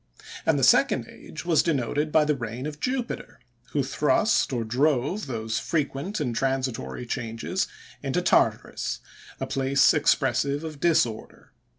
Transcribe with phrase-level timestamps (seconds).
[0.47, 3.39] And the second age was denoted by the reign of Jupiter;
[3.73, 7.67] who thrust, or drove those frequent and transitory changes
[8.01, 11.51] into Tartarus—a place expressive of disorder.